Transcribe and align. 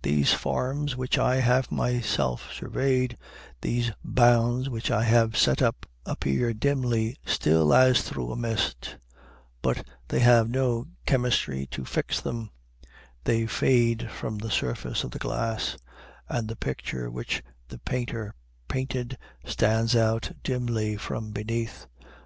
These 0.00 0.32
farms 0.32 0.96
which 0.96 1.18
I 1.18 1.40
have 1.40 1.70
myself 1.70 2.50
surveyed, 2.54 3.18
these 3.60 3.90
bounds 4.02 4.70
which 4.70 4.90
I 4.90 5.02
have 5.04 5.36
set 5.36 5.60
up, 5.60 5.84
appear 6.06 6.54
dimly 6.54 7.18
still 7.26 7.74
as 7.74 8.00
through 8.00 8.32
a 8.32 8.34
mist; 8.36 8.96
but 9.60 9.86
they 10.08 10.20
have 10.20 10.48
no 10.48 10.86
chemistry 11.04 11.66
to 11.72 11.84
fix 11.84 12.18
them; 12.18 12.48
they 13.24 13.44
fade 13.44 14.10
from 14.10 14.38
the 14.38 14.50
surface 14.50 15.04
of 15.04 15.10
the 15.10 15.18
glass; 15.18 15.76
and 16.30 16.48
the 16.48 16.56
picture 16.56 17.10
which 17.10 17.42
the 17.68 17.78
painter 17.78 18.34
painted 18.68 19.18
stands 19.44 19.94
out 19.94 20.32
dimly 20.42 20.96
from 20.96 21.30
beneath. 21.30 21.86